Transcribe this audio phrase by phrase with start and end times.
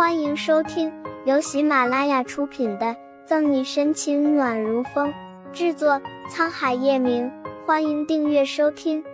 [0.00, 0.90] 欢迎收听
[1.26, 2.86] 由喜马拉雅出品的
[3.26, 5.12] 《赠你深情暖如风》，
[5.52, 7.30] 制作沧海夜明。
[7.66, 9.04] 欢迎订阅收听。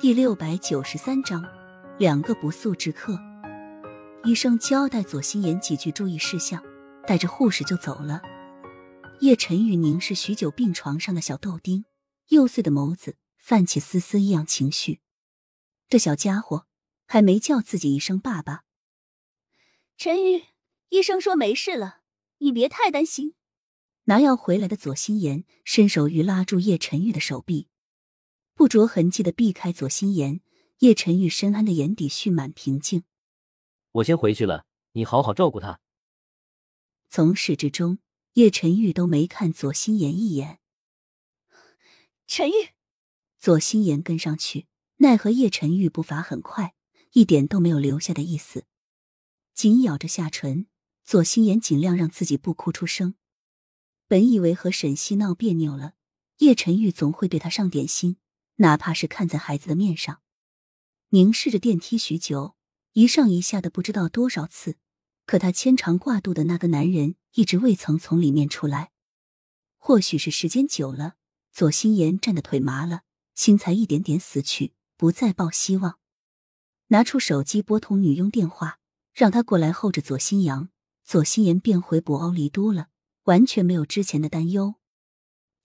[0.00, 1.44] 第六百九十三章，
[1.96, 3.16] 两个不速之客。
[4.24, 6.60] 医生交代左心言几句注意事项，
[7.06, 8.20] 带着护士就走了。
[9.20, 11.84] 叶晨玉凝视许久病床上的小豆丁，
[12.30, 14.98] 幼碎的眸子泛起丝丝异样情绪。
[15.88, 16.66] 这小家伙。
[17.06, 18.64] 还没叫自己一声爸爸，
[19.96, 20.44] 陈玉，
[20.90, 22.02] 医生说没事了，
[22.38, 23.34] 你别太担心。
[24.04, 27.68] 拿药回来的左心言伸手欲拉住叶晨玉的手臂，
[28.54, 30.40] 不着痕迹的避开左心言。
[30.80, 33.04] 叶晨玉深谙的眼底蓄满平静。
[33.92, 35.80] 我先回去了，你好好照顾他。
[37.08, 37.98] 从始至终，
[38.34, 40.60] 叶晨玉都没看左心言一眼。
[42.26, 42.74] 陈玉，
[43.38, 46.75] 左心言跟上去，奈何叶晨玉步伐很快。
[47.16, 48.66] 一点都没有留下的意思，
[49.54, 50.66] 紧咬着下唇，
[51.02, 53.14] 左心言尽量让自己不哭出声。
[54.06, 55.94] 本以为和沈西闹别扭了，
[56.40, 58.18] 叶晨玉总会对他上点心，
[58.56, 60.20] 哪怕是看在孩子的面上。
[61.08, 62.54] 凝视着电梯许久，
[62.92, 64.76] 一上一下的不知道多少次，
[65.24, 68.92] 可他牵肠挂肚的那个男人一直未曾从里面出来。
[69.78, 71.14] 或许是时间久了，
[71.50, 75.98] 左心言站的腿麻了，心才一点点死去，不再抱希望。
[76.88, 78.78] 拿出手机拨通女佣电话，
[79.12, 80.68] 让她过来候着左新阳。
[81.04, 82.88] 左心言便回博鳌离都了，
[83.24, 84.74] 完全没有之前的担忧。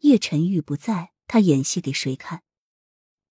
[0.00, 2.42] 叶晨玉不在，他演戏给谁看？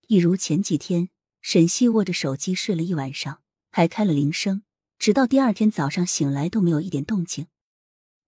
[0.08, 1.10] 一如前几天，
[1.42, 3.42] 沈西握着手机睡了一晚上，
[3.72, 4.62] 还开了铃声，
[5.00, 7.48] 直到第二天早上醒来都没有一点动静。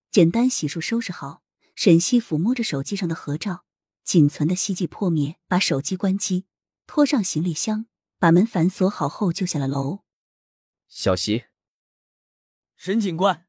[0.10, 1.44] 简单洗漱收拾好，
[1.76, 3.64] 沈西抚摸着手机上的合照，
[4.04, 6.46] 仅存的希冀破灭，把手机关机，
[6.88, 7.86] 拖上行李箱。
[8.20, 10.04] 把门反锁好后，就下了楼。
[10.88, 11.46] 小溪，
[12.76, 13.48] 沈警官。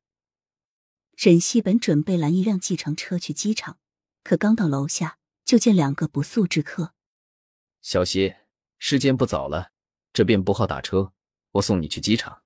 [1.17, 3.79] 沈西本准备拦一辆计程车去机场，
[4.23, 6.95] 可刚到楼下，就见两个不速之客。
[7.81, 8.37] 小溪，
[8.79, 9.73] 时间不早了，
[10.13, 11.13] 这边不好打车，
[11.53, 12.43] 我送你去机场。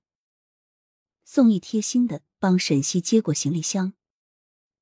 [1.25, 3.93] 宋毅贴心的帮沈西接过行李箱。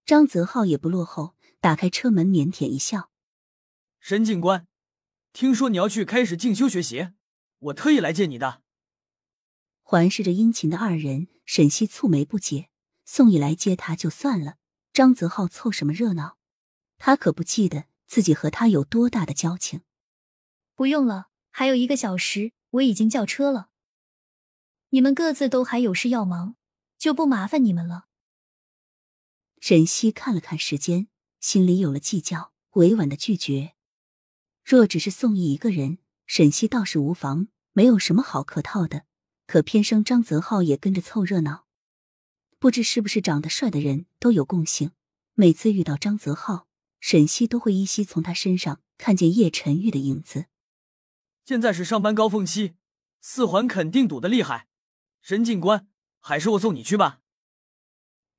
[0.06, 3.12] 张泽浩也不落后，打开车门，腼腆一笑
[4.00, 4.68] ：“沈警官，
[5.34, 7.10] 听说你要去开始进修学习。”
[7.62, 8.64] 我特意来见你的。
[9.82, 12.70] 环视着殷勤的二人，沈西蹙眉不解。
[13.06, 14.58] 宋义来接他就算了，
[14.94, 16.38] 张泽浩凑什么热闹？
[16.98, 19.82] 他可不记得自己和他有多大的交情。
[20.76, 23.70] 不用了，还有一个小时，我已经叫车了。
[24.90, 26.56] 你们各自都还有事要忙，
[26.98, 28.08] 就不麻烦你们了。
[29.60, 31.08] 沈西看了看时间，
[31.40, 33.76] 心里有了计较，委婉的拒绝。
[34.64, 36.00] 若只是宋义一个人。
[36.34, 39.04] 沈西倒是无妨，没有什么好客套的。
[39.48, 41.66] 可偏生张泽浩也跟着凑热闹，
[42.58, 44.92] 不知是不是长得帅的人都有共性。
[45.34, 46.70] 每次遇到张泽浩，
[47.02, 50.46] 沈西都会依稀从他身上看见叶晨玉的影子。
[51.44, 52.76] 现在是上班高峰期，
[53.20, 54.70] 四环肯定堵得厉害。
[55.22, 55.90] 沈警官，
[56.22, 57.20] 还是我送你去吧。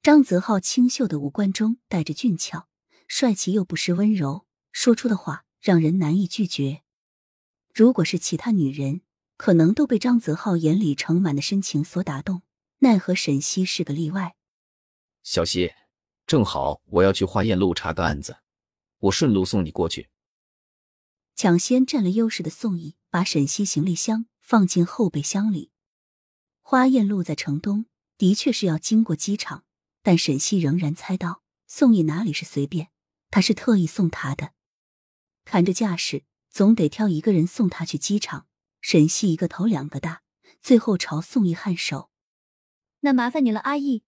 [0.02, 2.68] 张泽浩清秀的五官中带着俊俏，
[3.06, 6.84] 帅气又不失温柔，说出的话让人难以拒绝。
[7.72, 9.00] 如果是其他女人，
[9.38, 12.42] 可能都被张泽浩眼里盛满的深情所打动。
[12.80, 14.36] 奈何沈西是个例外。
[15.22, 15.72] 小西，
[16.26, 18.38] 正好我要去花燕路查个案子，
[18.98, 20.10] 我顺路送你过去。
[21.34, 25.70] 抢先占了优势的宋义把沈西行李箱放进后备箱里。
[26.60, 27.86] 花燕路在城东，
[28.18, 29.64] 的确是要经过机场，
[30.02, 32.88] 但沈西仍然猜到宋义哪里是随便，
[33.30, 34.52] 他是特意送他的。
[35.44, 36.24] 看这架势。
[36.52, 38.46] 总得挑一个人送他去机场。
[38.80, 40.22] 沈西一个头两个大，
[40.60, 42.10] 最后朝宋义颔首
[43.00, 44.02] ：“那麻烦你了，阿义。”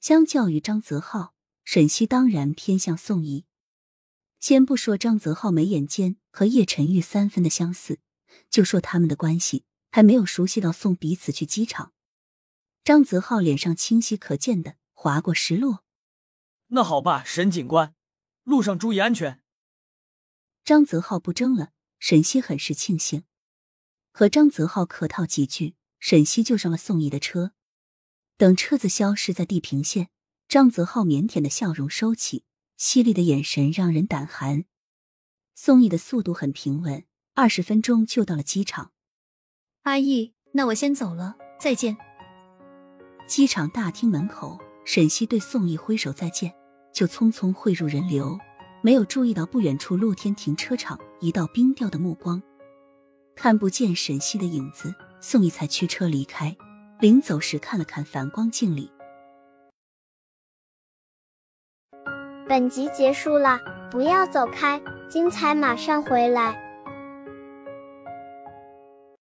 [0.00, 3.44] 相较于张泽浩，沈西当然偏向宋义。
[4.38, 7.98] 先不说张泽浩眉眼间和叶晨玉三分的相似，
[8.48, 11.92] 就说他们的关系还没有熟悉到送彼此去机场。
[12.82, 15.84] 张泽浩脸上清晰可见的划过失落。
[16.68, 17.94] 那好吧，沈警官，
[18.44, 19.42] 路上注意安全。
[20.70, 23.24] 张泽浩不争了，沈西很是庆幸。
[24.12, 27.50] 和张泽浩客套几句，沈西就上了宋义的车。
[28.36, 30.10] 等车子消失在地平线，
[30.46, 32.44] 张泽浩腼腆的笑容收起，
[32.76, 34.64] 犀利的眼神让人胆寒。
[35.56, 38.92] 宋义的速度很平稳，二十分钟就到了机场。
[39.82, 41.96] 阿义，那我先走了，再见。
[43.26, 46.54] 机场大厅门口，沈西对宋义挥手再见，
[46.94, 48.38] 就匆匆汇入人流。
[48.82, 52.42] 没有注意到不远处露天停车场一道冰雕的目光，
[53.36, 56.56] 看不见沈西的影子，宋义才驱车离开，
[56.98, 58.90] 临走时看了看反光镜里。
[62.48, 63.60] 本集结束了，
[63.90, 64.80] 不要走开，
[65.10, 66.69] 精彩马上回来。